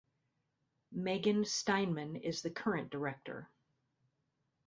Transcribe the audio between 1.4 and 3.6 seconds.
Steinman is the current director.